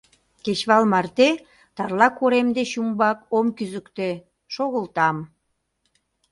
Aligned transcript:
Кечывал 0.43 0.83
марте 0.93 1.29
Тарла 1.75 2.07
корем 2.17 2.47
деч 2.57 2.69
умбак 2.81 3.17
ом 3.37 3.47
кӱзыктӧ— 3.57 4.09
шогылтам. 4.53 5.17